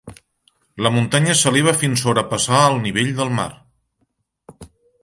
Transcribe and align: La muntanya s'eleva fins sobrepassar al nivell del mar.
La 0.85 0.91
muntanya 0.95 1.35
s'eleva 1.41 1.75
fins 1.83 2.07
sobrepassar 2.07 2.63
al 2.63 2.81
nivell 2.87 3.17
del 3.21 3.33
mar. 3.43 3.49